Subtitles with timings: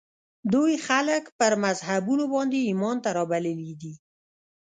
[0.53, 3.93] دوی خلک پر مذهبونو باندې ایمان ته رابللي دي